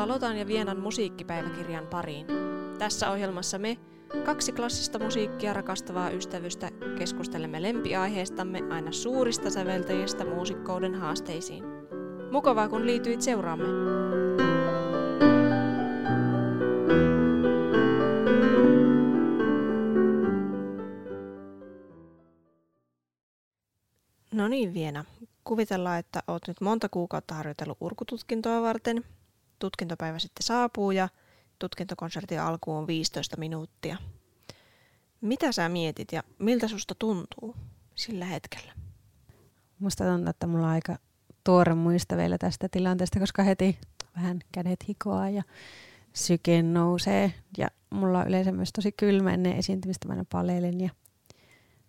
[0.00, 2.26] Tervetuloa Lotan ja Vienan musiikkipäiväkirjan pariin.
[2.78, 3.76] Tässä ohjelmassa me,
[4.24, 11.64] kaksi klassista musiikkia rakastavaa ystävystä, keskustelemme lempiaiheistamme aina suurista säveltäjistä muusikkouden haasteisiin.
[12.32, 13.66] Mukavaa kun liityit seuraamme.
[24.34, 25.04] No niin Viena,
[25.44, 29.04] kuvitellaan, että oot nyt monta kuukautta harjoitellut urkututkintoa varten.
[29.60, 31.08] Tutkintopäivä sitten saapuu ja
[31.58, 33.96] tutkintokonsertin alku on 15 minuuttia.
[35.20, 37.56] Mitä sä mietit ja miltä susta tuntuu
[37.94, 38.72] sillä hetkellä?
[39.78, 40.96] Musta tuntuu, että mulla on aika
[41.44, 43.78] tuore muista vielä tästä tilanteesta, koska heti
[44.16, 45.42] vähän kädet hikoaa ja
[46.12, 47.34] syke nousee.
[47.58, 50.80] Ja mulla on yleensä myös tosi kylmä ennen esiintymistä, mä aina.
[50.80, 50.90] Ja...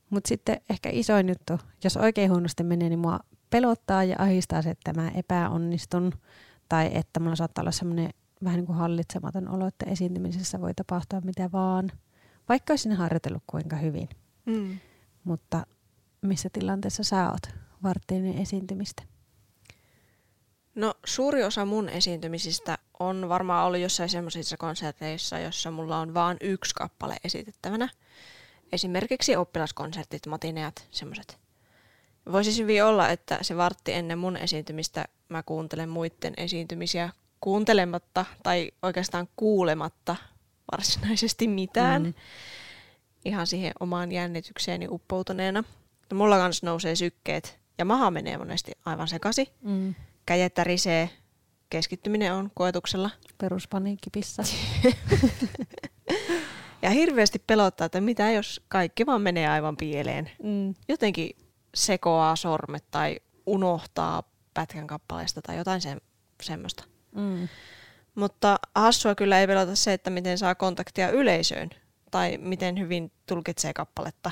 [0.09, 4.69] Mutta sitten ehkä isoin juttu, jos oikein huonosti menee, niin mua pelottaa ja ahistaa se,
[4.69, 6.13] että mä epäonnistun.
[6.71, 8.09] Tai että mulla saattaa olla semmoinen
[8.43, 11.91] vähän niin kuin hallitsematon olo, että esiintymisessä voi tapahtua mitä vaan.
[12.49, 14.09] Vaikka olisin harjoitellut kuinka hyvin.
[14.45, 14.79] Mm.
[15.23, 15.65] Mutta
[16.21, 17.41] missä tilanteessa sä oot
[17.83, 19.03] varttiin esiintymistä?
[20.75, 26.37] No suuri osa mun esiintymisistä on varmaan ollut jossain semmoisissa konserteissa, jossa mulla on vain
[26.41, 27.89] yksi kappale esitettävänä.
[28.71, 31.37] Esimerkiksi oppilaskonsertit, matineat, semmoiset.
[32.31, 38.71] Voisi hyvin olla, että se vartti ennen mun esiintymistä mä kuuntelen muiden esiintymisiä kuuntelematta tai
[38.81, 40.15] oikeastaan kuulematta
[40.71, 42.03] varsinaisesti mitään.
[42.03, 42.13] Mm.
[43.25, 45.63] Ihan siihen omaan jännitykseeni uppoutuneena.
[46.13, 49.53] Mulla kans nousee sykkeet ja maha menee monesti aivan sekasi.
[49.61, 51.09] Mm kädet tärisee,
[51.69, 53.09] keskittyminen on koetuksella.
[53.37, 54.43] Peruspaniikkipissa.
[56.83, 60.31] ja hirveästi pelottaa, että mitä jos kaikki vaan menee aivan pieleen.
[60.43, 60.75] Mm.
[60.87, 61.35] Jotenkin
[61.75, 64.23] sekoaa sormet tai unohtaa
[64.53, 65.97] pätkän kappaleesta tai jotain se,
[66.43, 66.83] semmoista.
[67.15, 67.47] Mm.
[68.15, 71.69] Mutta hassua kyllä ei pelota se, että miten saa kontaktia yleisöön
[72.11, 74.31] tai miten hyvin tulkitsee kappaletta.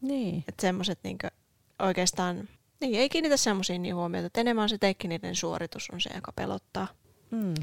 [0.00, 0.44] Niin.
[0.48, 1.18] Että semmoiset niin
[1.78, 2.48] oikeastaan
[2.80, 6.88] niin, ei kiinnitä semmoisiin niin huomiota, että enemmän se tekninen suoritus on se, joka pelottaa.
[7.30, 7.54] Mm.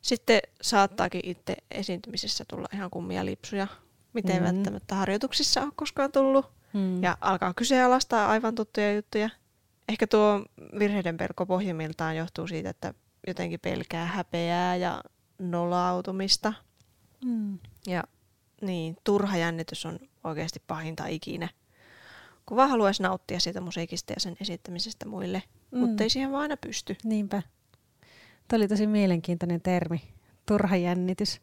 [0.00, 3.66] Sitten saattaakin itse esiintymisessä tulla ihan kummia lipsuja,
[4.12, 4.44] miten mm.
[4.44, 6.46] välttämättä harjoituksissa on koskaan tullut.
[6.72, 7.02] Mm.
[7.02, 9.30] Ja alkaa kyseenalaistaa aivan tuttuja juttuja.
[9.88, 10.44] Ehkä tuo
[10.78, 12.94] virheiden pelko pohjimmiltaan johtuu siitä, että
[13.26, 15.02] jotenkin pelkää häpeää ja
[15.38, 16.52] nolautumista.
[17.24, 17.58] Mm.
[17.86, 18.04] Ja
[18.60, 21.48] niin, turha jännitys on oikeasti pahinta ikinä
[22.46, 25.78] kun vaan haluaisi nauttia siitä musiikista ja sen esittämisestä muille, mm.
[25.78, 26.96] mutta ei siihen vaan aina pysty.
[27.04, 27.42] Niinpä.
[28.48, 30.02] Tämä oli tosi mielenkiintoinen termi,
[30.46, 31.40] turha jännitys.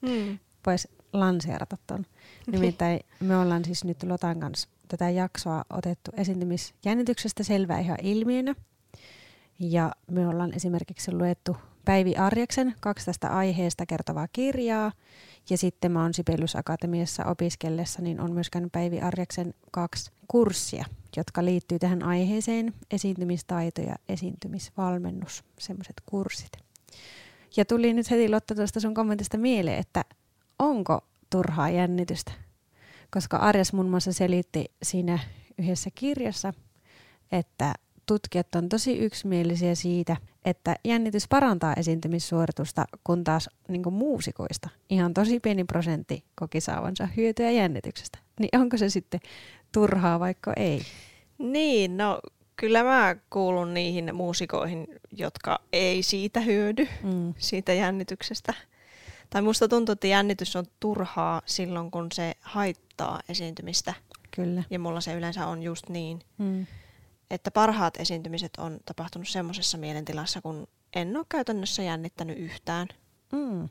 [0.00, 0.38] Mm.
[0.66, 2.06] Voisi lanseerata tuon.
[2.46, 8.54] Nimittäin me ollaan siis nyt Lotan kanssa tätä jaksoa otettu esiintymisjännityksestä selvää ihan ilmiönä.
[9.58, 14.92] Ja me ollaan esimerkiksi luettu Päivi Arjaksen kaksi tästä aiheesta kertovaa kirjaa.
[15.50, 20.84] Ja sitten mä oon Sibelius Akatemiassa opiskellessa, niin on myös käynyt Päivi Arjaksen kaksi kurssia,
[21.16, 26.52] jotka liittyy tähän aiheeseen, esiintymistaito ja esiintymisvalmennus, semmoiset kurssit.
[27.56, 30.04] Ja tuli nyt heti Lotta tuosta sun kommentista mieleen, että
[30.58, 31.00] onko
[31.30, 32.47] turhaa jännitystä?
[33.10, 35.18] Koska Arjas muun muassa selitti siinä
[35.58, 36.52] yhdessä kirjassa,
[37.32, 37.74] että
[38.06, 45.40] tutkijat on tosi yksimielisiä siitä, että jännitys parantaa esiintymissuoritusta, kun taas niin muusikoista ihan tosi
[45.40, 48.18] pieni prosentti koki saavansa hyötyä jännityksestä.
[48.40, 49.20] Niin onko se sitten
[49.72, 50.82] turhaa vaikka ei?
[51.38, 52.20] Niin, no
[52.56, 57.34] kyllä mä kuulun niihin muusikoihin, jotka ei siitä hyödy, mm.
[57.38, 58.54] siitä jännityksestä.
[59.30, 62.87] Tai musta tuntuu, että jännitys on turhaa silloin, kun se haittaa
[63.28, 63.94] esiintymistä.
[64.30, 64.62] Kyllä.
[64.70, 66.20] Ja mulla se yleensä on just niin.
[66.38, 66.66] Mm
[67.30, 72.88] että parhaat esiintymiset on tapahtunut semmoisessa mielentilassa, kun en ole käytännössä jännittänyt yhtään.
[73.32, 73.68] Mm.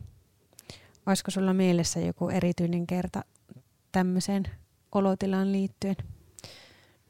[1.05, 3.23] Olisiko sulla mielessä joku erityinen kerta
[3.91, 4.43] tämmöiseen
[4.91, 5.95] olotilaan liittyen?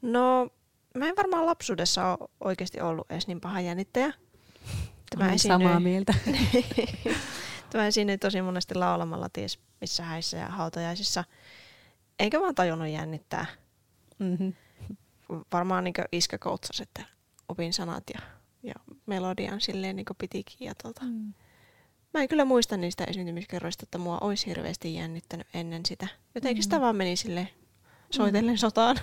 [0.02, 0.48] No,
[0.94, 4.12] mä en varmaan lapsuudessa ole oikeasti ollut edes niin paha jännittäjä.
[5.10, 5.64] Tämä esiinnyi...
[5.66, 6.14] samaa mieltä.
[7.70, 11.24] Tämä esiinnyi tosi monesti laulamalla ties missä häissä ja hautajaisissa.
[12.18, 13.46] Eikä vaan tajunnut jännittää.
[14.18, 14.52] Mm-hmm
[15.52, 17.04] varmaan niin iskä koutsasi, että
[17.48, 18.20] opin sanat ja,
[18.62, 18.74] ja
[19.06, 20.66] melodian silleen niin pitikin.
[20.66, 21.04] Ja tuota.
[21.04, 21.34] mm.
[22.14, 26.08] Mä en kyllä muista niistä esiintymiskerroista, että mua olisi hirveästi jännittänyt ennen sitä.
[26.34, 26.62] Jotenkin mm.
[26.62, 27.48] sitä vaan meni sille
[28.10, 28.58] soitellen mm.
[28.58, 28.96] sotaan.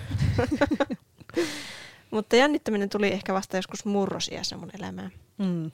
[2.10, 5.12] Mutta jännittäminen tuli ehkä vasta joskus murrosiässä mun elämään.
[5.38, 5.70] Mm.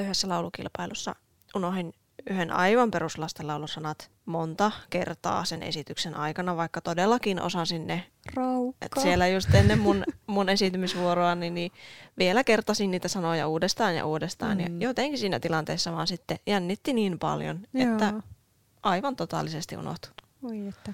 [0.00, 1.16] Yhdessä laulukilpailussa
[1.54, 1.92] unohdin
[2.30, 8.06] yhden aivan peruslastenlaulusanat monta kertaa sen esityksen aikana, vaikka todellakin osasin ne.
[8.34, 8.86] Raukka.
[8.86, 11.72] Et siellä just ennen mun, mun esiintymisvuoroa, niin, niin
[12.18, 14.58] vielä kertasin niitä sanoja uudestaan ja uudestaan.
[14.58, 14.80] Mm.
[14.80, 17.92] Ja jotenkin siinä tilanteessa vaan sitten jännitti niin paljon, Joo.
[17.92, 18.12] että
[18.82, 20.12] aivan totaalisesti unohtui.
[20.42, 20.92] Oi että.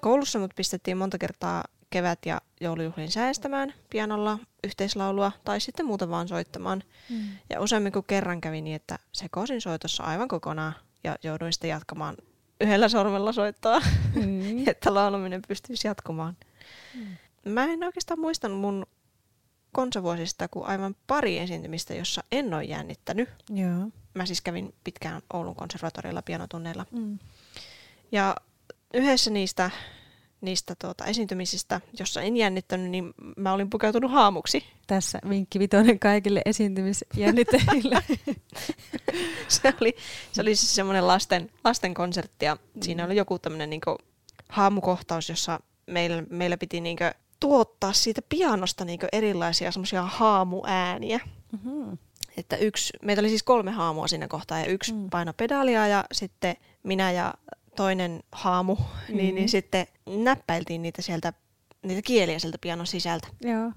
[0.00, 6.28] Koulussa mut pistettiin monta kertaa kevät- ja joulujuhlin säästämään pianolla yhteislaulua tai sitten muuten vaan
[6.28, 6.82] soittamaan.
[7.10, 7.28] Mm.
[7.50, 12.16] Ja useammin kuin kerran kävi niin, että sekoisin soitossa aivan kokonaan ja jouduin sitten jatkamaan
[12.60, 13.80] yhdellä sormella soittaa,
[14.14, 14.68] mm.
[14.68, 16.36] että laulaminen pystyisi jatkumaan.
[16.94, 17.16] Mm.
[17.52, 18.86] Mä en oikeastaan muistanut mun
[19.72, 23.28] konsavuosista kuin aivan pari esiintymistä, jossa en ole jännittänyt.
[23.50, 23.90] Joo.
[24.14, 26.86] Mä siis kävin pitkään Oulun konservatorilla pianotunneilla.
[26.90, 27.18] Mm.
[28.12, 28.36] Ja
[28.94, 29.70] yhdessä niistä
[30.40, 34.64] niistä tuota, esiintymisistä, jossa en jännittänyt, niin mä olin pukeutunut haamuksi.
[34.86, 38.02] Tässä vinkki vitonen kaikille esiintymisjännittäjille.
[39.48, 39.96] se, oli,
[40.32, 42.82] se oli siis semmoinen lasten, lasten konsertti ja mm.
[42.82, 43.80] siinä oli joku tämmöinen niin
[44.48, 46.98] haamukohtaus, jossa meillä, meillä piti niin
[47.40, 51.20] tuottaa siitä pianosta niin erilaisia semmoisia haamuääniä.
[51.52, 51.98] Mm-hmm.
[52.36, 55.10] Että yksi, meitä oli siis kolme haamua siinä kohtaa ja yksi mm.
[55.10, 57.34] paino pedalia ja sitten minä ja
[57.80, 59.16] toinen haamu, mm-hmm.
[59.16, 61.32] niin, niin sitten näppäiltiin niitä sieltä,
[61.82, 63.28] niitä kieliä sieltä pianon sisältä.
[63.40, 63.72] Joo.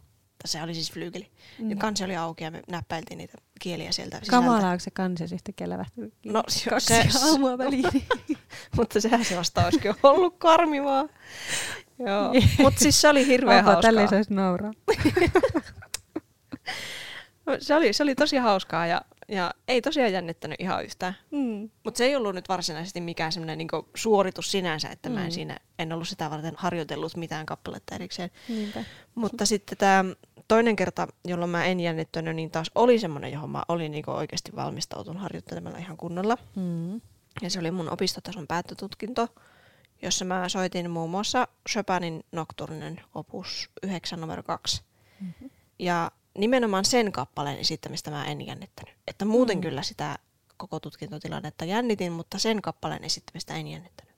[0.45, 1.31] Se oli siis flyygeli.
[1.59, 1.69] Mm.
[1.69, 4.31] Ja kansi oli auki ja me näppäiltiin niitä kieliä sieltä sisältä.
[4.31, 7.85] Kamalaa, onko se kansi sitten lähti No kaksi se, aamua väliin.
[8.77, 11.05] mutta sehän se vasta olisikin ollut karmivaa.
[11.99, 12.33] Joo.
[12.63, 13.81] Mutta siis se oli hirveän Opa, hauskaa.
[13.81, 14.71] tälleen saisi nauraa.
[17.59, 21.15] se, oli, se oli tosi hauskaa ja ja ei tosiaan jännittänyt ihan yhtään.
[21.31, 21.69] Mm.
[21.83, 25.15] Mutta se ei ollut nyt varsinaisesti mikään semmoinen niinku suoritus sinänsä, että mm.
[25.15, 25.31] mä en mm.
[25.31, 28.31] siinä en ollut sitä varten harjoitellut mitään kappaletta erikseen.
[28.49, 28.83] Niinpä.
[29.15, 30.05] Mutta sitten tämä
[30.47, 34.55] toinen kerta, jolloin mä en jännittänyt, niin taas oli semmoinen, johon mä olin niinku oikeasti
[34.55, 36.37] valmistautunut harjoittelemalla ihan kunnolla.
[36.55, 37.01] Mm.
[37.41, 39.27] Ja se oli mun opistotason päättötutkinto,
[40.01, 44.83] jossa mä soitin muun muassa Chopinin Nocturnen opus 9 numero 2.
[45.21, 45.49] Mm-hmm.
[45.79, 48.93] Ja nimenomaan sen kappaleen esittämistä mä en jännittänyt.
[49.07, 49.61] Että muuten mm.
[49.61, 50.17] kyllä sitä
[50.57, 54.13] koko tutkintotilannetta jännitin, mutta sen kappaleen esittämistä en jännittänyt.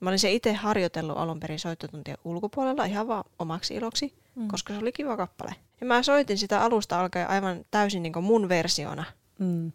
[0.00, 4.48] Mä olin se itse harjoitellut alun perin soittotuntien ulkopuolella ihan vaan omaksi iloksi, mm.
[4.48, 5.54] koska se oli kiva kappale.
[5.80, 9.04] Ja mä soitin sitä alusta alkaen aivan täysin niin mun versiona.
[9.38, 9.72] Mm.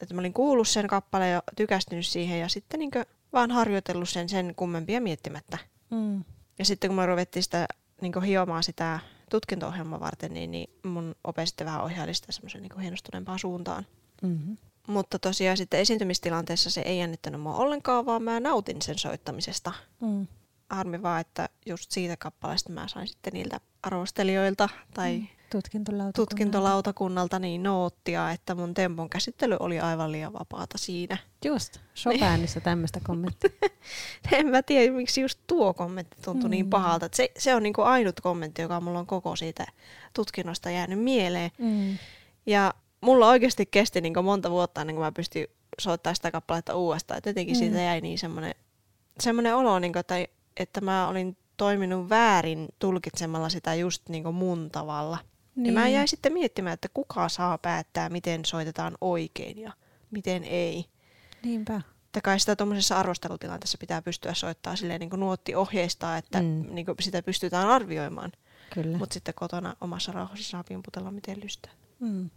[0.00, 2.90] Että mä olin kuullut sen kappaleen ja tykästynyt siihen ja sitten niin
[3.32, 5.58] vaan harjoitellut sen sen kummempia miettimättä.
[5.90, 6.24] Mm.
[6.58, 7.66] Ja sitten kun mä ruvettiin sitä
[8.00, 9.00] niin hiomaan sitä
[9.34, 13.86] tutkinto-ohjelman varten, niin, niin mun ope sitten vähän ohjaili sitä semmoisen niin hienostuneempaan suuntaan.
[14.22, 14.56] Mm-hmm.
[14.86, 19.72] Mutta tosiaan sitten esiintymistilanteessa se ei jännittänyt mua ollenkaan, vaan mä nautin sen soittamisesta.
[20.00, 20.26] Mm.
[20.70, 25.26] Harmi vaan, että just siitä kappaleesta mä sain sitten niiltä arvostelijoilta tai mm.
[25.58, 26.20] Tutkintolautakunnalta.
[26.20, 31.18] tutkintolautakunnalta niin noottia, että mun tempon käsittely oli aivan liian vapaata siinä.
[31.44, 33.50] Just, Chopinissa tämmöistä kommenttia.
[34.32, 36.64] en mä tiedä, miksi just tuo kommentti tuntui niin mm.
[36.64, 37.08] niin pahalta.
[37.12, 39.66] Se, se on niinku ainut kommentti, joka mulla on koko siitä
[40.14, 41.50] tutkinnosta jäänyt mieleen.
[41.58, 41.98] Mm.
[42.46, 45.46] Ja mulla oikeasti kesti niinku monta vuotta ennen kuin mä pystyin
[45.78, 47.18] soittamaan sitä kappaletta uudestaan.
[47.18, 47.58] Et jotenkin mm.
[47.58, 48.54] siitä jäi niin semmoinen,
[49.20, 50.14] semmoinen olo, niinku, että,
[50.56, 55.18] että mä olin toiminut väärin tulkitsemalla sitä just niinku mun tavalla.
[55.56, 55.66] Niin.
[55.66, 55.94] Ja mä niin.
[55.94, 59.72] jäin sitten miettimään, että kuka saa päättää, miten soitetaan oikein ja
[60.10, 60.84] miten ei.
[61.44, 61.80] Niinpä.
[62.06, 66.66] Että kai sitä tuommoisessa arvostelutilanteessa pitää pystyä soittamaan silleen niin kuin nuotti ohjeistaa, että mm.
[66.70, 68.32] niin kuin sitä pystytään arvioimaan.
[68.98, 71.72] Mutta sitten kotona omassa rauhassa saa pimputella miten lystää.
[72.00, 72.30] Mm.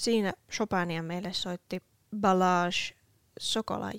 [0.00, 1.82] Siinä Chopinia meille soitti
[2.20, 2.96] Balage
[3.40, 3.92] Sokolai.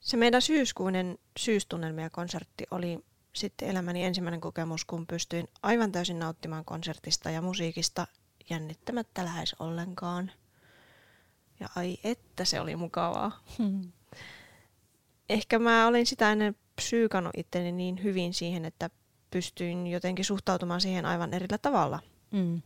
[0.00, 7.30] Se meidän syyskuinen syystunnelmia-konsertti oli sitten elämäni ensimmäinen kokemus, kun pystyin aivan täysin nauttimaan konsertista
[7.30, 8.06] ja musiikista
[8.50, 10.32] jännittämättä lähes ollenkaan.
[11.60, 13.44] Ja ai että se oli mukavaa.
[15.28, 18.90] Ehkä mä olin sitä ennen psyykannut itteni niin hyvin siihen, että
[19.30, 22.00] pystyin jotenkin suhtautumaan siihen aivan erillä tavalla.
[22.30, 22.62] Mm.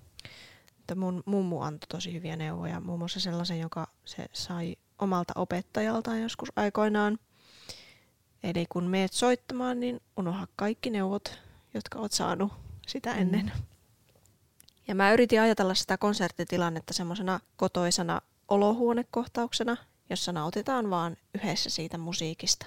[0.83, 6.23] Että mun mummu antoi tosi hyviä neuvoja, muun muassa sellaisen, joka se sai omalta opettajaltaan
[6.23, 7.19] joskus aikoinaan.
[8.43, 11.39] Eli kun meet soittamaan, niin unoha kaikki neuvot,
[11.75, 12.53] jotka oot saanut
[12.87, 13.21] sitä mm.
[13.21, 13.53] ennen.
[13.55, 13.63] Mm.
[14.89, 19.77] Ja mä yritin ajatella sitä konserttitilannetta semmoisena kotoisena olohuonekohtauksena,
[20.11, 22.67] jossa nautitaan vaan yhdessä siitä musiikista.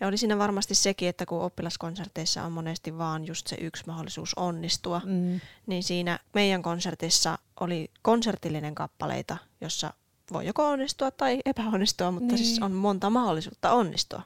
[0.00, 4.34] Ja oli siinä varmasti sekin, että kun oppilaskonserteissa on monesti vaan just se yksi mahdollisuus
[4.34, 5.40] onnistua, mm.
[5.66, 9.92] niin siinä meidän konsertissa oli konsertillinen kappaleita, jossa
[10.32, 12.48] voi joko onnistua tai epäonnistua, mutta siis niin.
[12.48, 14.22] siis on monta mahdollisuutta onnistua.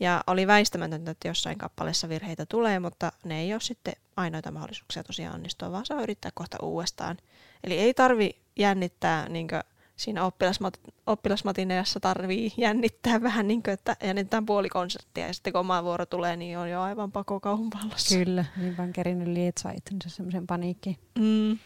[0.00, 5.04] Ja oli väistämätöntä, että jossain kappaleessa virheitä tulee, mutta ne ei ole sitten ainoita mahdollisuuksia
[5.04, 7.16] tosiaan onnistua, vaan saa yrittää kohta uudestaan.
[7.64, 9.48] Eli ei tarvi jännittää niin
[9.96, 15.60] siinä oppilasmat, oppilasmatineassa tarvii jännittää vähän niin kuin, että jännittää puoli konserttia ja sitten kun
[15.60, 18.18] oma vuoro tulee, niin on jo aivan pako kauhun pallossa.
[18.18, 20.96] Kyllä, niin vaan kerinyt lietsaa itsensä semmoisen paniikkiin.
[21.18, 21.58] Mm.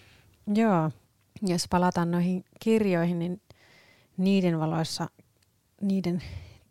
[0.55, 0.91] Joo,
[1.43, 3.43] jos palataan noihin kirjoihin, niin
[4.17, 5.11] niiden valoissa,
[5.81, 6.23] niiden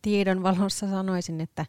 [0.01, 1.65] tiedon valossa sanoisin, että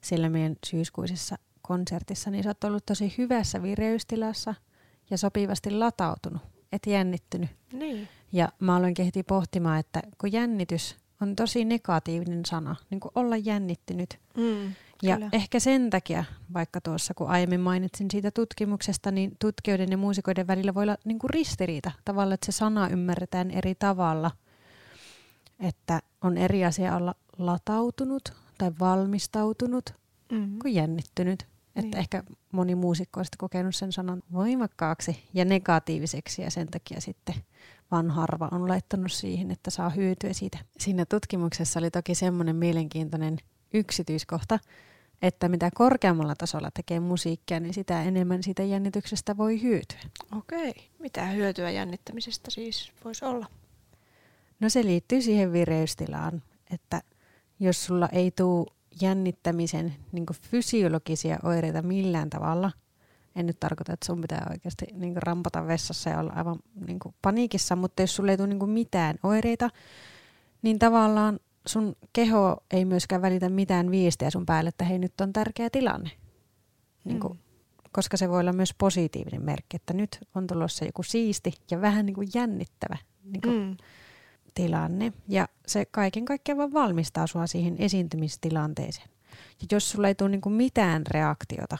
[0.00, 4.54] siellä meidän syyskuisessa konsertissa, niin sä oot ollut tosi hyvässä vireystilassa
[5.10, 6.42] ja sopivasti latautunut,
[6.72, 7.50] et jännittynyt.
[7.72, 8.08] Niin.
[8.32, 13.36] Ja mä aloin heti pohtimaan, että kun jännitys on tosi negatiivinen sana, niin kuin olla
[13.36, 14.18] jännittynyt.
[14.36, 15.28] Mm, ja kyllä.
[15.32, 20.74] ehkä sen takia, vaikka tuossa kun aiemmin mainitsin siitä tutkimuksesta, niin tutkijoiden ja muusikoiden välillä
[20.74, 21.90] voi olla niin kuin ristiriita.
[22.04, 24.30] Tavallaan, että se sana ymmärretään eri tavalla.
[25.60, 29.94] Että on eri asia olla latautunut tai valmistautunut
[30.32, 30.58] mm-hmm.
[30.58, 31.46] kuin jännittynyt.
[31.76, 31.96] Että niin.
[31.96, 37.34] ehkä moni muusikko on kokenut sen sanan voimakkaaksi ja negatiiviseksi ja sen takia sitten
[37.90, 40.58] vaan harva on laittanut siihen, että saa hyötyä siitä.
[40.78, 43.38] Siinä tutkimuksessa oli toki semmoinen mielenkiintoinen
[43.74, 44.58] yksityiskohta,
[45.22, 50.00] että mitä korkeammalla tasolla tekee musiikkia, niin sitä enemmän siitä jännityksestä voi hyötyä.
[50.38, 50.74] Okei.
[50.98, 53.46] Mitä hyötyä jännittämisestä siis voisi olla?
[54.60, 57.02] No se liittyy siihen vireystilaan, että
[57.60, 58.66] jos sulla ei tule
[59.02, 62.72] jännittämisen niin fysiologisia oireita millään tavalla,
[63.36, 66.56] en nyt tarkoita, että sun pitää oikeasti niin rampata vessassa ja olla aivan
[66.86, 69.70] niin paniikissa, mutta jos sulla ei tule niin mitään oireita,
[70.62, 75.32] niin tavallaan sun keho ei myöskään välitä mitään viestiä sun päälle, että hei nyt on
[75.32, 76.10] tärkeä tilanne.
[77.04, 77.38] Niin kuin, mm.
[77.92, 82.06] Koska se voi olla myös positiivinen merkki, että nyt on tulossa joku siisti ja vähän
[82.06, 83.76] niin kuin jännittävä niin kuin mm.
[84.54, 85.12] tilanne.
[85.28, 89.08] Ja se kaiken kaikkiaan vaan valmistaa sua siihen esiintymistilanteeseen.
[89.60, 91.78] Ja jos sulla ei tule niin kuin mitään reaktiota,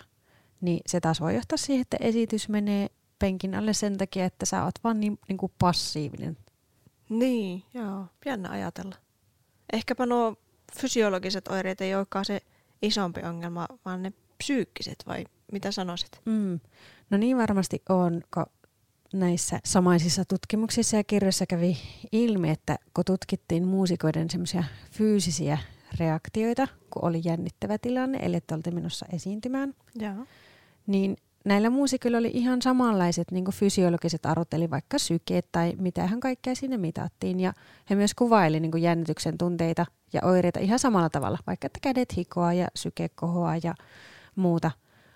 [0.60, 2.88] niin se taas voi johtaa siihen, että esitys menee
[3.18, 6.36] penkin alle sen takia, että sä oot vaan niin, niin kuin passiivinen.
[7.08, 8.06] Niin, joo.
[8.26, 8.96] Jännä ajatella.
[9.72, 10.36] Ehkäpä nuo
[10.80, 12.40] fysiologiset oireet ei olekaan se
[12.82, 16.20] isompi ongelma, vaan ne psyykkiset vai mitä sanoisit?
[16.24, 16.60] Mm.
[17.10, 18.46] No niin varmasti on, kun
[19.12, 21.78] näissä samaisissa tutkimuksissa ja kirjoissa kävi
[22.12, 25.58] ilmi, että kun tutkittiin muusikoiden semmoisia fyysisiä
[25.98, 30.26] reaktioita, kun oli jännittävä tilanne, eli että oltiin menossa esiintymään, Joo.
[30.86, 36.54] Niin näillä muusikoilla oli ihan samanlaiset niin fysiologiset arvot, eli vaikka sykeet tai mitähän kaikkea
[36.54, 37.40] sinne mitattiin.
[37.40, 37.52] Ja
[37.90, 42.52] he myös kuvaili niin jännityksen tunteita ja oireita ihan samalla tavalla, vaikka että kädet hikoa
[42.52, 43.74] ja syke kohoa ja
[44.36, 44.70] muuta.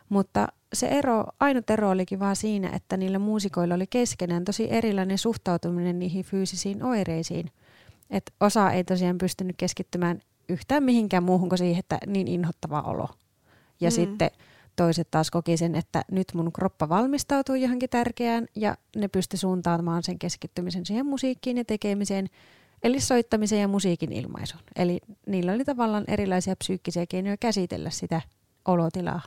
[0.09, 5.19] Mutta se ero, ainut ero olikin vaan siinä, että niillä muusikoilla oli keskenään tosi erilainen
[5.19, 7.51] suhtautuminen niihin fyysisiin oireisiin.
[8.11, 13.09] Et osa ei tosiaan pystynyt keskittymään yhtään mihinkään muuhun kuin siihen, että niin inhottava olo.
[13.81, 13.95] Ja mm.
[13.95, 14.31] sitten
[14.77, 20.03] toiset taas koki sen, että nyt mun kroppa valmistautuu johonkin tärkeään ja ne pysty suuntaamaan
[20.03, 22.29] sen keskittymisen siihen musiikkiin ja tekemiseen,
[22.83, 24.63] eli soittamiseen ja musiikin ilmaisuun.
[24.77, 28.21] Eli niillä oli tavallaan erilaisia psyykkisiä keinoja käsitellä sitä
[28.65, 29.21] olotilaa.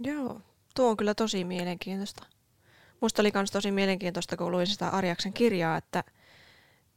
[0.00, 0.40] Joo,
[0.74, 2.26] tuo on kyllä tosi mielenkiintoista.
[3.00, 6.04] Musta oli myös tosi mielenkiintoista, kun luin sitä Arjaksen kirjaa, että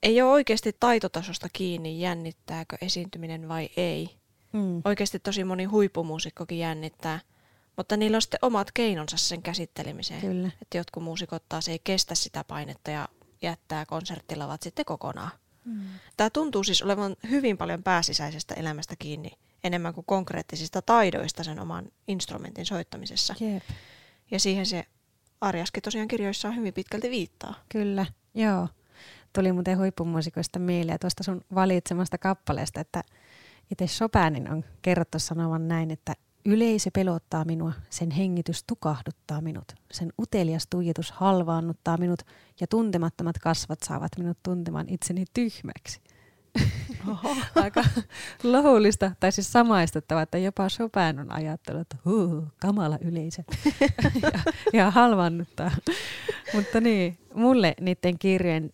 [0.03, 4.09] ei ole oikeasti taitotasosta kiinni, jännittääkö esiintyminen vai ei.
[4.53, 4.81] Mm.
[4.85, 7.19] Oikeasti tosi moni huippumuusikkokin jännittää–
[7.77, 10.21] mutta niillä on sitten omat keinonsa sen käsittelemiseen.
[10.21, 10.51] Kyllä.
[10.61, 13.07] Että jotkut muusikot taas ei kestä sitä painetta ja
[13.41, 15.31] jättää konserttilavat sitten kokonaan.
[15.65, 15.81] Mm.
[16.17, 19.31] Tämä tuntuu siis olevan hyvin paljon pääsisäisestä elämästä kiinni
[19.63, 23.35] enemmän kuin konkreettisista taidoista sen oman instrumentin soittamisessa.
[23.39, 23.63] Jep.
[24.31, 24.85] Ja siihen se
[25.41, 27.53] Arjaskin tosiaan kirjoissaan hyvin pitkälti viittaa.
[27.69, 28.67] Kyllä, joo.
[29.33, 33.03] Tuli muuten huippumuusikoista mieleen tuosta sun valitsemasta kappaleesta, että
[33.71, 36.13] itse Chopinin on kerrottu sanovan näin, että
[36.49, 42.21] Yleisö pelottaa minua, sen hengitys tukahduttaa minut, sen utelias tuijotus halvaannuttaa minut
[42.59, 46.01] ja tuntemattomat kasvat saavat minut tuntemaan itseni tyhmäksi.
[47.07, 47.35] Oho.
[47.63, 47.83] Aika
[48.43, 53.43] lohdullista, tai siis samaistuttava, että jopa Chopin on ajattelut, että huu, kamala yleisö.
[54.21, 54.31] ja,
[54.73, 55.71] ja halvannuttaa.
[56.53, 58.71] Mutta niin, mulle niiden kirjojen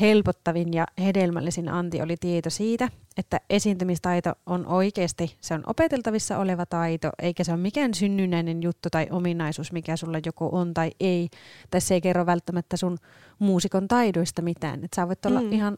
[0.00, 6.66] helpottavin ja hedelmällisin anti oli tieto siitä, että esiintymistaito on oikeasti, se on opeteltavissa oleva
[6.66, 11.28] taito, eikä se ole mikään synnynnäinen juttu tai ominaisuus, mikä sulla joko on tai ei.
[11.70, 12.98] Tai se ei kerro välttämättä sun
[13.38, 14.84] muusikon taidoista mitään.
[14.84, 15.52] Että sä voit olla mm.
[15.52, 15.76] ihan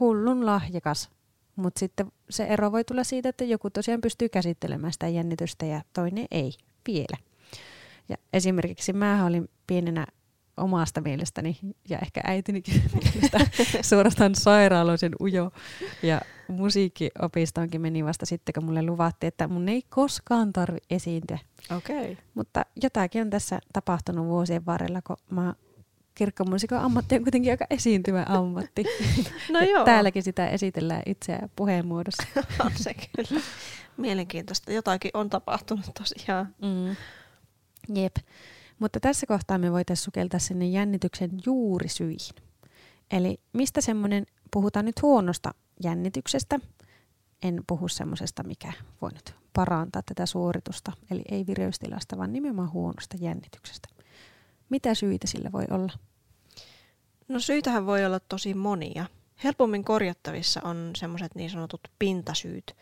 [0.00, 1.10] hullun lahjakas,
[1.56, 5.80] mutta sitten se ero voi tulla siitä, että joku tosiaan pystyy käsittelemään sitä jännitystä ja
[5.92, 6.52] toinen ei
[6.88, 7.16] vielä.
[8.08, 10.06] Ja esimerkiksi mä olin pienenä
[10.56, 13.38] omasta mielestäni ja ehkä äitinikin mielestä
[13.88, 15.50] suorastaan sairaaloisen ujo.
[16.02, 21.38] Ja musiikkiopistoonkin meni vasta sitten, kun mulle luvattiin, että mun ei koskaan tarvi esiintyä.
[21.76, 22.16] Okay.
[22.34, 25.54] Mutta jotakin on tässä tapahtunut vuosien varrella, kun mä
[26.14, 28.84] kirkkomuusikon ammatti on kuitenkin aika esiintyvä ammatti.
[29.52, 29.84] No joo.
[29.84, 32.22] Täälläkin sitä esitellään itseä puheen muodossa.
[32.64, 33.40] on se kyllä.
[33.96, 34.72] Mielenkiintoista.
[34.72, 36.54] Jotakin on tapahtunut tosiaan.
[36.62, 36.96] Mm.
[38.02, 38.16] Jep.
[38.78, 42.34] Mutta tässä kohtaa me voitaisiin sukeltaa sinne jännityksen juurisyihin.
[43.10, 46.60] Eli mistä semmoinen, puhutaan nyt huonosta jännityksestä,
[47.42, 53.16] en puhu semmoisesta, mikä voi nyt parantaa tätä suoritusta, eli ei vireystilasta, vaan nimenomaan huonosta
[53.20, 53.88] jännityksestä.
[54.68, 55.92] Mitä syitä sillä voi olla?
[57.28, 59.06] No syitähän voi olla tosi monia.
[59.44, 62.76] Helpommin korjattavissa on semmoiset niin sanotut pintasyyt,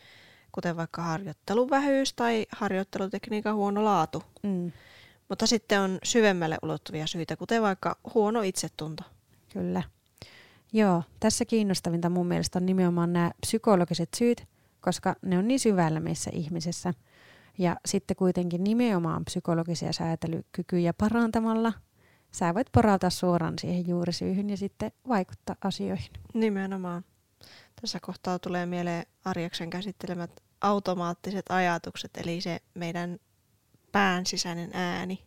[0.52, 4.22] kuten vaikka harjoittelun vähyys tai harjoittelutekniikan huono laatu.
[4.42, 4.72] Mm.
[5.35, 9.05] Mutta sitten on syvemmälle ulottuvia syitä, kuten vaikka huono itsetunto.
[9.53, 9.83] Kyllä.
[10.73, 14.47] Joo, tässä kiinnostavinta mun mielestä on nimenomaan nämä psykologiset syyt,
[14.81, 16.94] koska ne on niin syvällä meissä ihmisessä.
[17.59, 21.73] Ja sitten kuitenkin nimenomaan psykologisia säätelykykyjä parantamalla
[22.33, 26.11] sä voit porauta suoraan siihen juurisyyhyn ja sitten vaikuttaa asioihin.
[26.35, 27.05] Nimenomaan.
[27.81, 33.18] Tässä kohtaa tulee mieleen Arjaksen käsittelemät automaattiset ajatukset, eli se meidän
[33.94, 35.22] pään sisäinen ääni.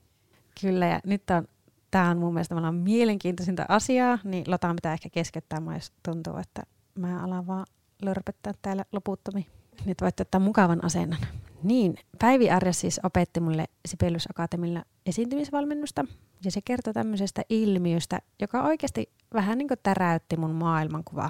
[0.62, 1.48] Kyllä, ja nyt on,
[1.92, 6.64] tämä on mun mielestä mielenkiintoisinta asiaa, niin Lotaan pitää ehkä keskeyttää, jos tuntuu, että
[6.96, 7.66] mä alan vaan
[8.02, 9.46] lörpöttää täällä loputtomiin.
[9.86, 11.20] Nyt voitte ottaa mukavan asennon.
[11.64, 16.06] Niin, Päivi Arja siis opetti mulle Sibelius Akatemilla esiintymisvalmennusta,
[16.46, 21.30] ja se kertoi tämmöisestä ilmiöstä, joka oikeasti vähän niin kuin täräytti mun maailmankuvaa.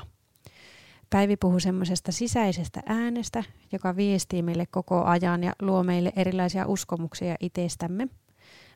[1.10, 7.36] Päivi puhuu semmoisesta sisäisestä äänestä, joka viestii meille koko ajan ja luo meille erilaisia uskomuksia
[7.39, 8.08] itsestämme.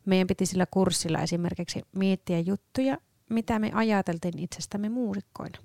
[0.06, 2.98] Meidän piti sillä kurssilla esimerkiksi miettiä juttuja,
[3.30, 5.60] mitä me ajateltiin itsestämme muusikkoina.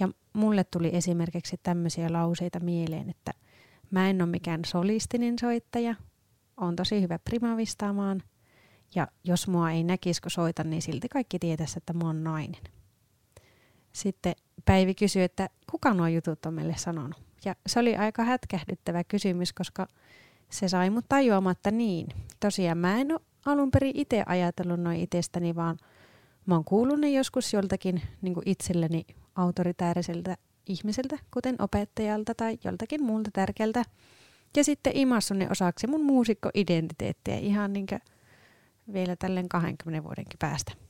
[0.00, 3.32] Ja mulle tuli esimerkiksi tämmöisiä lauseita mieleen, että
[3.90, 5.94] mä en ole mikään solistinen soittaja,
[6.56, 8.22] on tosi hyvä primavistaamaan,
[8.94, 12.62] ja jos mua ei näkisi, kun soitan, niin silti kaikki tietäisi, että mä oon nainen.
[13.92, 17.18] Sitten Päivi kysyi, että kuka nuo jutut on meille sanonut.
[17.44, 19.86] Ja se oli aika hätkähdyttävä kysymys, koska
[20.50, 22.06] se sai mut tajuamaan, että niin.
[22.40, 25.78] Tosiaan mä en ole alun perin itse ajatellut noin itsestäni, vaan
[26.46, 33.30] mä oon kuullut ne joskus joltakin niin itselleni autoritääriseltä ihmiseltä, kuten opettajalta tai joltakin muulta
[33.32, 33.82] tärkeältä.
[34.56, 37.86] Ja sitten imassun ne osaksi mun muusikkoidentiteettiä ihan niin
[38.92, 40.87] vielä tälleen 20 vuodenkin päästä.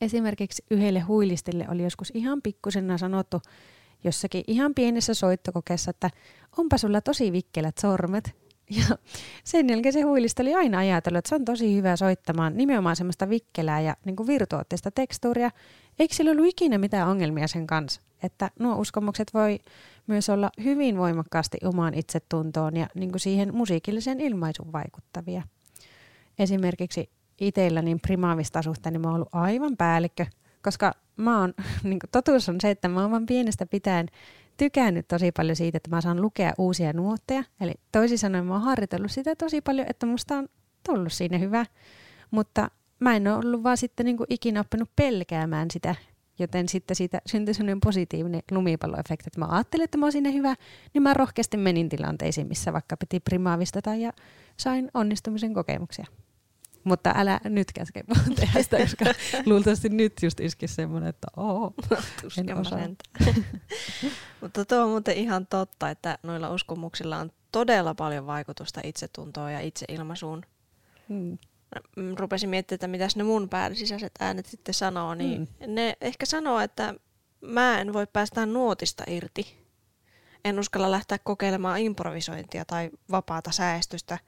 [0.00, 3.42] Esimerkiksi yhdelle huilistille oli joskus ihan pikkusena sanottu
[4.04, 6.10] jossakin ihan pienessä soittokokeessa, että
[6.58, 8.36] onpa sulla tosi vikkelät sormet.
[8.70, 8.98] Ja
[9.44, 13.28] sen jälkeen se huilista oli aina ajatellut, että se on tosi hyvä soittamaan nimenomaan semmoista
[13.28, 15.50] vikkelää ja niin virtuoottista tekstuuria.
[15.98, 18.00] Eikö sillä ollut ikinä mitään ongelmia sen kanssa?
[18.22, 19.58] Että nuo uskomukset voi
[20.06, 25.42] myös olla hyvin voimakkaasti omaan itsetuntoon ja niin siihen musiikilliseen ilmaisuun vaikuttavia.
[26.38, 30.26] Esimerkiksi itsellä niin primaavista suhteen, niin mä oon ollut aivan päällikkö,
[30.62, 34.06] koska mä oon, niin totuus on se, että mä oon vaan pienestä pitäen
[34.56, 37.44] tykännyt tosi paljon siitä, että mä saan lukea uusia nuotteja.
[37.60, 40.48] Eli toisin sanoen mä oon harjoitellut sitä tosi paljon, että musta on
[40.86, 41.66] tullut siinä hyvä.
[42.30, 42.70] Mutta
[43.00, 45.94] mä en ole ollut vaan sitten niin ikinä oppinut pelkäämään sitä,
[46.38, 50.54] joten sitten siitä syntyi sellainen positiivinen lumipalloefekti, että mä ajattelin, että mä oon siinä hyvä,
[50.94, 54.12] niin mä rohkeasti menin tilanteisiin, missä vaikka piti primaavista tai ja
[54.56, 56.06] sain onnistumisen kokemuksia.
[56.84, 58.04] Mutta älä nyt käske
[58.40, 59.04] tehdä sitä, koska
[59.46, 61.74] luultavasti nyt just iski semmoinen, että oo,
[62.38, 62.78] en osaa.
[64.40, 69.60] Mutta tuo on muuten ihan totta, että noilla uskomuksilla on todella paljon vaikutusta itsetuntoon ja
[69.60, 70.42] itseilmaisuun.
[71.08, 71.38] Hmm.
[72.18, 75.74] rupesin miettimään, että mitäs ne mun pään sisäiset äänet sitten sanoo, niin mm.
[75.74, 76.94] ne ehkä sanoo, että
[77.40, 79.68] mä en voi päästä nuotista irti.
[80.44, 84.18] En uskalla lähteä kokeilemaan improvisointia tai vapaata säästystä,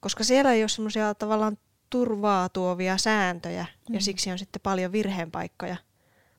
[0.00, 1.58] koska siellä ei ole semmoisia tavallaan
[1.90, 3.94] turvaa tuovia sääntöjä mm.
[3.94, 5.76] ja siksi on sitten paljon virheenpaikkoja.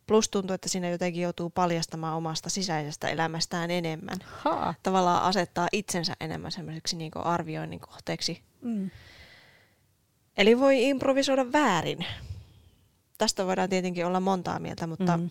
[0.07, 4.17] Plus tuntuu, että siinä jotenkin joutuu paljastamaan omasta sisäisestä elämästään enemmän.
[4.25, 4.73] Ha.
[4.83, 8.41] Tavallaan asettaa itsensä enemmän semmoiseksi niin arvioinnin kohteeksi.
[8.61, 8.89] Mm.
[10.37, 12.05] Eli voi improvisoida väärin.
[13.17, 15.29] Tästä voidaan tietenkin olla montaa mieltä, mutta mm.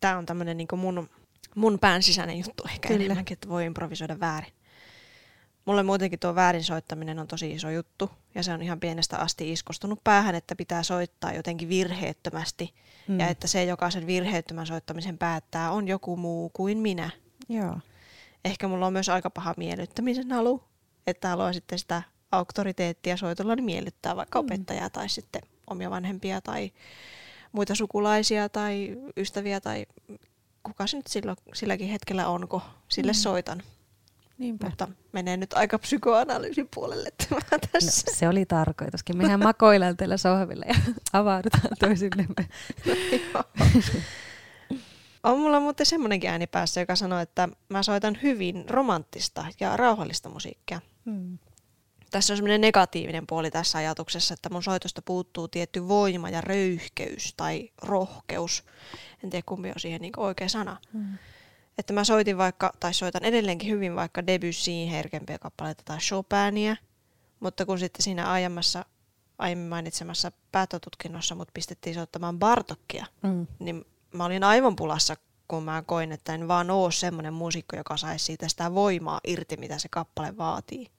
[0.00, 1.10] tämä on tämmöinen niin mun,
[1.54, 3.04] mun pään sisäinen juttu ehkä Kyllä.
[3.04, 4.52] enemmänkin, että voi improvisoida väärin.
[5.64, 9.52] Mulle muutenkin tuo väärin soittaminen on tosi iso juttu ja se on ihan pienestä asti
[9.52, 12.74] iskostunut päähän, että pitää soittaa jotenkin virheettömästi
[13.08, 13.20] mm.
[13.20, 17.10] ja että se, joka sen virheettömän soittamisen päättää, on joku muu kuin minä.
[17.48, 17.78] Joo.
[18.44, 20.64] Ehkä mulla on myös aika paha miellyttämisen halu,
[21.06, 24.46] että haluaa sitten sitä auktoriteettia soitolla niin miellyttää vaikka mm.
[24.46, 26.72] opettajaa tai sitten omia vanhempia tai
[27.52, 29.86] muita sukulaisia tai ystäviä tai
[30.62, 33.16] kuka se nyt silloin, silläkin hetkellä on, kun sille mm.
[33.16, 33.62] soitan.
[34.38, 34.66] Niinpä.
[34.66, 38.10] Mutta menee nyt aika psykoanalyysin puolelle tämä tässä.
[38.10, 39.16] No, se oli tarkoituskin.
[39.16, 40.74] Mehän makoillaan teillä sohvilla ja
[41.20, 42.48] avaudutaan toisillemme.
[43.34, 43.44] No,
[45.22, 50.28] on mulla muuten semmoinenkin ääni päässä, joka sanoo, että mä soitan hyvin romanttista ja rauhallista
[50.28, 50.80] musiikkia.
[51.04, 51.38] Hmm.
[52.10, 57.34] Tässä on semmoinen negatiivinen puoli tässä ajatuksessa, että mun soitosta puuttuu tietty voima ja röyhkeys
[57.36, 58.64] tai rohkeus.
[59.24, 60.76] En tiedä kumpi on siihen niin oikea sana.
[60.92, 61.18] Hmm
[61.78, 66.76] että mä soitin vaikka, tai soitan edelleenkin hyvin vaikka Debussyin herkempiä kappaleita tai Chopinia,
[67.40, 68.84] mutta kun sitten siinä aiemmassa,
[69.38, 73.46] aiemmin mainitsemassa päättötutkinnossa mut pistettiin soittamaan Bartokkia, mm.
[73.58, 75.16] niin mä olin aivan pulassa,
[75.48, 79.56] kun mä koin, että en vaan oo semmoinen muusikko, joka saisi siitä sitä voimaa irti,
[79.56, 80.90] mitä se kappale vaatii.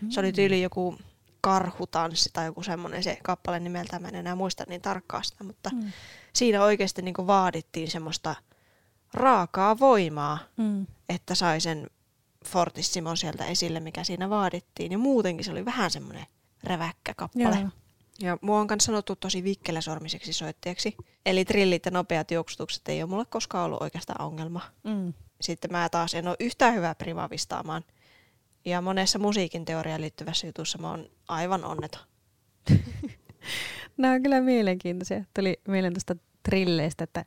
[0.00, 0.10] Mm.
[0.10, 0.98] Se oli tyyli joku
[1.40, 5.70] karhutanssi tai joku semmoinen se kappale nimeltä, mä en enää muista niin tarkkaan sitä, mutta
[5.74, 5.92] mm.
[6.32, 8.34] siinä oikeasti niin vaadittiin semmoista–
[9.14, 10.86] raakaa voimaa, mm.
[11.08, 11.86] että sai sen
[12.48, 14.92] Fortissimon sieltä esille, mikä siinä vaadittiin.
[14.92, 16.26] Ja muutenkin se oli vähän semmoinen
[16.64, 17.58] räväkkä kappale.
[17.60, 17.68] Joo.
[18.20, 20.96] Ja mua on kanssa sanottu tosi vikkeläsormiseksi soittajaksi.
[21.26, 24.60] Eli trillit ja nopeat juoksutukset ei ole mulle koskaan ollut oikeastaan ongelma.
[24.82, 25.12] Mm.
[25.40, 27.84] Sitten mä taas en ole yhtään hyvää primavistaamaan.
[28.64, 32.02] Ja monessa musiikin teoriaan liittyvässä jutussa mä oon aivan onneton.
[33.96, 35.24] Nämä on kyllä mielenkiintoisia.
[35.34, 37.24] Tuli mieleen tuosta trilleistä, että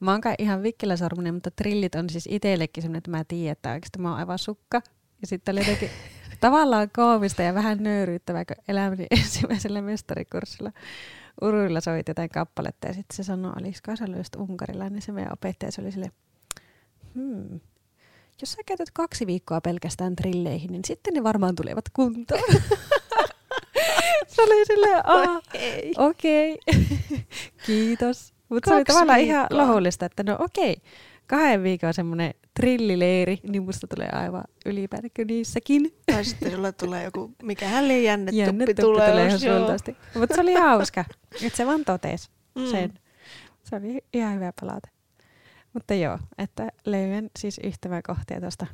[0.00, 3.98] Mä oon ihan vikkeläsormunen, mutta trillit on siis itsellekin sellainen, että mä tiedän, että oikeasti
[3.98, 4.82] mä oon aivan sukka.
[5.20, 5.90] Ja sitten oli jotenkin
[6.40, 10.72] tavallaan koomista ja vähän nöyryyttävää, kun elämäni ensimmäisellä mestarikurssilla
[11.42, 12.86] uruilla soit jotain kappaletta.
[12.86, 16.10] Ja sitten se sanoi, olisiko se just unkarilainen se meidän opettaja, se oli sille,
[17.14, 17.60] hmm,
[18.40, 22.40] jos sä käytät kaksi viikkoa pelkästään trilleihin, niin sitten ne varmaan tulevat kuntoon.
[24.26, 25.02] se oli silleen,
[25.98, 27.22] okei, okay.
[27.66, 28.37] kiitos.
[28.48, 29.36] Mutta se oli tavallaan viikkoa.
[29.36, 30.76] ihan lohdullista, että no okei,
[31.26, 35.94] kahden viikon semmoinen trillileiri, niin musta tulee aivan ylipäätäkö niissäkin.
[36.12, 39.10] Tai sitten sulle tulee joku, mikähän liian jännetuppi, jännetuppi tulee.
[39.10, 39.70] tulee ihan.
[40.14, 41.04] Mutta se oli hauska,
[41.44, 42.66] että se vaan totesi mm.
[42.66, 42.94] sen.
[43.64, 44.88] Se oli ihan hyvä palaute.
[45.72, 48.66] Mutta joo, että löydän siis yhtymäkohtia tuosta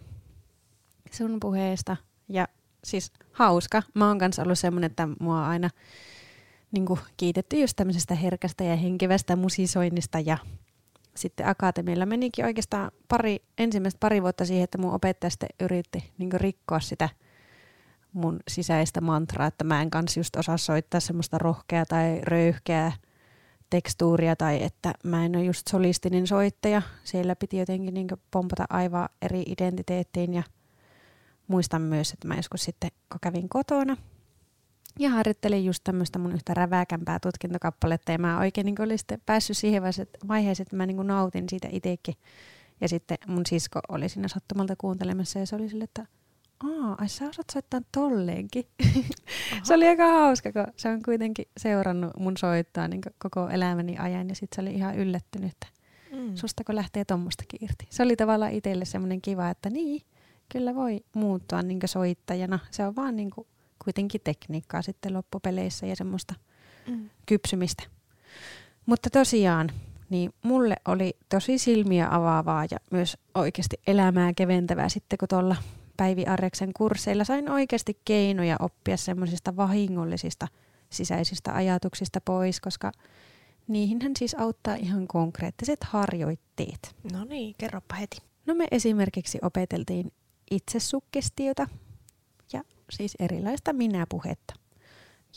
[1.11, 1.97] sun puheesta.
[2.29, 2.49] Ja
[2.85, 3.83] siis hauska.
[3.95, 5.71] Mä oon kanssa ollut semmonen, että mua aina
[6.75, 10.39] niin kuin kiitetty just tämmöisestä herkästä ja henkevästä musisoinnista ja
[11.17, 16.33] sitten akatemialla menikin oikeastaan pari, ensimmäistä pari vuotta siihen, että mun opettaja sitten yritti niin
[16.33, 17.09] rikkoa sitä
[18.13, 22.93] mun sisäistä mantraa, että mä en kanssa just osaa soittaa semmoista rohkeaa tai röyhkeää
[23.71, 26.83] tekstuuria tai että mä en ole just solistinen soittaja.
[27.05, 30.43] Siellä piti jotenkin niin pompata aivan eri identiteettiin ja
[31.49, 33.97] muistan myös, että mä joskus sitten, kun kävin kotona–
[34.99, 39.57] ja harjoittelin just tämmöistä mun yhtä räväkämpää tutkintokappaletta ja mä oikein niin olin sitten päässyt
[39.57, 39.83] siihen
[40.29, 42.15] vaiheeseen, että mä niin nautin siitä itsekin.
[42.81, 46.07] Ja sitten mun sisko oli siinä sattumalta kuuntelemassa ja se oli sille, että
[46.65, 48.65] Aa, ai sä osaat soittaa tolleenkin.
[49.63, 54.29] se oli aika hauska, kun se on kuitenkin seurannut mun soittaa niin koko elämäni ajan
[54.29, 55.67] ja sitten se oli ihan yllättynyt, että
[56.13, 56.37] mm.
[56.37, 57.87] sustako lähtee tommostakin irti.
[57.91, 60.03] Se oli tavallaan itselle semmoinen kiva, että niin,
[60.53, 62.59] kyllä voi muuttua niin soittajana.
[62.71, 63.31] Se on vaan niin
[63.85, 66.35] kuitenkin tekniikkaa sitten loppupeleissä ja semmoista
[66.89, 67.11] mm.
[67.27, 67.83] kypsymistä.
[68.87, 69.71] Mutta tosiaan,
[70.11, 75.57] niin mulle oli tosi silmiä avaavaa ja myös oikeasti elämää keventävää sitten, kun tuolla
[75.97, 80.49] Päivi Arreksen kursseilla sain oikeasti keinoja oppia semmoisista vahingollisista
[80.91, 82.93] sisäisistä ajatuksista pois, koska
[83.69, 86.97] niihinhän siis auttaa ihan konkreettiset harjoitteet.
[87.13, 88.17] No niin, kerropa heti.
[88.47, 90.13] No me esimerkiksi opeteltiin
[90.51, 91.69] itsesukkestiota,
[92.91, 94.55] siis erilaista minäpuhetta.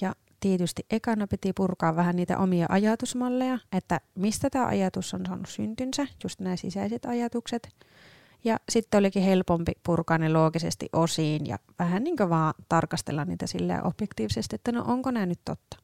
[0.02, 5.50] Ja tietysti ekana piti purkaa vähän niitä omia ajatusmalleja, että mistä tämä ajatus on saanut
[5.50, 7.70] syntynsä, just nämä sisäiset ajatukset.
[8.44, 13.48] Ja sitten olikin helpompi purkaa ne loogisesti osiin ja vähän niin kuin vaan tarkastella niitä
[13.48, 15.78] silleen objektiivisesti, että no onko nämä nyt totta.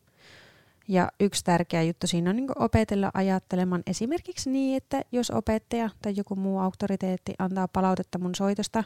[0.87, 6.13] Ja yksi tärkeä juttu siinä on niin opetella ajattelemaan esimerkiksi niin, että jos opettaja tai
[6.15, 8.83] joku muu auktoriteetti antaa palautetta mun soitosta,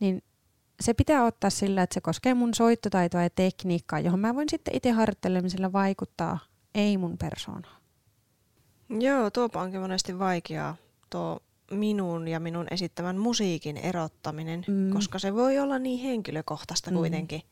[0.00, 0.22] niin
[0.82, 4.76] se pitää ottaa sillä, että se koskee mun soittotaitoa ja tekniikkaa, johon mä voin sitten
[4.76, 6.38] itse harjoittelemisella vaikuttaa,
[6.74, 7.76] ei mun persoonaa.
[8.88, 10.76] Joo, tuo onkin monesti vaikeaa,
[11.10, 11.40] tuo
[11.70, 14.92] minun ja minun esittämän musiikin erottaminen, mm.
[14.92, 16.96] koska se voi olla niin henkilökohtaista mm.
[16.96, 17.42] kuitenkin.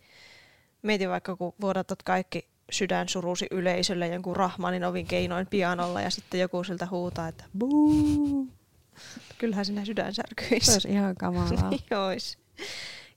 [0.82, 6.40] Mietin vaikka, kun vuodatat kaikki sydän surusi yleisölle jonkun Rahmanin ovin keinoin pianolla ja sitten
[6.40, 8.48] joku siltä huutaa, että buu.
[9.38, 10.66] Kyllähän sinä sydän särkyisi.
[10.66, 11.70] Se olisi ihan kamalaa.
[11.70, 12.38] niin olisi.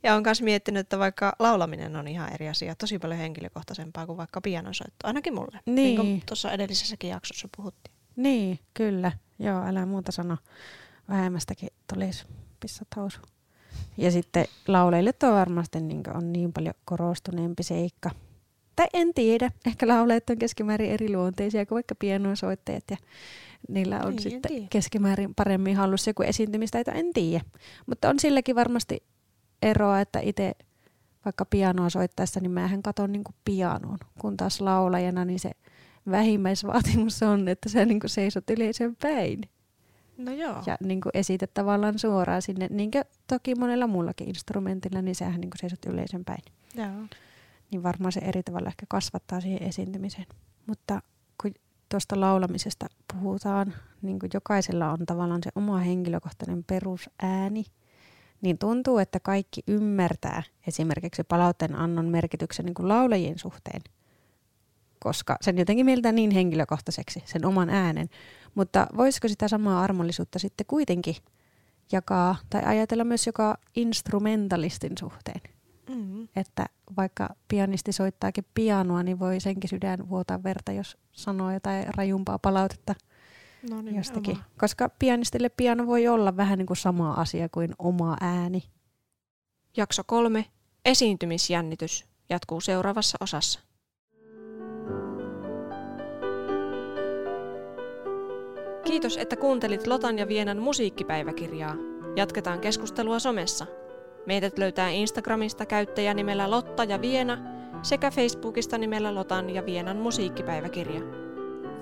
[0.03, 4.17] Ja on myös miettinyt, että vaikka laulaminen on ihan eri asia, tosi paljon henkilökohtaisempaa kuin
[4.17, 5.59] vaikka pianonsoitto, ainakin mulle.
[5.65, 5.75] Niin.
[5.75, 7.95] niin kuin tuossa edellisessäkin jaksossa puhuttiin.
[8.15, 9.11] Niin, kyllä.
[9.39, 10.37] Joo, älä muuta sano.
[11.09, 12.25] Vähemmästäkin tulisi
[12.59, 13.19] pissat housu.
[13.97, 18.11] Ja sitten lauleille tuo varmasti niin on niin paljon korostuneempi seikka.
[18.75, 22.97] Tai en tiedä, ehkä lauleet on keskimäärin eri luonteisia kuin vaikka pianosoittajat ja
[23.69, 27.45] niillä on niin, sitten keskimäärin paremmin hallussa kuin esiintymistaito, en tiedä.
[27.85, 29.03] Mutta on silläkin varmasti
[29.63, 30.53] eroa, että itse
[31.25, 35.51] vaikka pianoa soittaessa, niin mähän katon niin kuin pianoon, kun taas laulajana, niin se
[36.11, 39.41] vähimmäisvaatimus on, että sä niin kuin seisot yleisön päin.
[40.17, 40.63] No joo.
[40.65, 45.41] Ja niin kuin esität tavallaan suoraan sinne, niin kuin toki monella muullakin instrumentilla, niin sähän
[45.41, 46.43] niin kuin seisot yleisön päin.
[46.75, 47.07] Joo.
[47.71, 50.25] Niin varmaan se eri tavalla ehkä kasvattaa siihen esiintymiseen.
[50.67, 51.01] Mutta
[51.41, 51.51] kun
[51.89, 57.65] tuosta laulamisesta puhutaan, niin kuin jokaisella on tavallaan se oma henkilökohtainen perusääni–
[58.43, 63.81] niin tuntuu, että kaikki ymmärtää esimerkiksi palautteen annon merkityksen niin kuin laulajien suhteen,
[64.99, 68.09] koska sen jotenkin mieltää niin henkilökohtaiseksi, sen oman äänen.
[68.55, 71.15] Mutta voisiko sitä samaa armollisuutta sitten kuitenkin
[71.91, 75.41] jakaa tai ajatella myös joka instrumentalistin suhteen?
[75.89, 76.27] Mm-hmm.
[76.35, 76.65] Että
[76.97, 82.95] vaikka pianisti soittaakin pianoa, niin voi senkin sydän vuotaa verta, jos sanoo jotain rajumpaa palautetta–
[83.69, 84.35] No niin, jostakin.
[84.35, 84.45] Oma.
[84.59, 88.63] Koska pianistille piano voi olla vähän niin kuin sama asia kuin oma ääni.
[89.77, 90.45] Jakso kolme.
[90.85, 93.59] Esiintymisjännitys jatkuu seuraavassa osassa.
[98.85, 101.75] Kiitos, että kuuntelit Lotan ja Vienan musiikkipäiväkirjaa.
[102.15, 103.65] Jatketaan keskustelua somessa.
[104.25, 107.37] Meidät löytää Instagramista käyttäjänimellä Lotta ja Viena
[107.81, 111.22] sekä Facebookista nimellä Lotan ja Vienan musiikkipäiväkirja.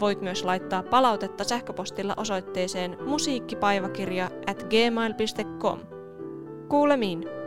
[0.02, 5.80] Voit myös laittaa palautetta sähköpostilla osoitteeseen musiikkipäiväkirja at gmail.com.
[6.70, 7.41] Kuulemiin!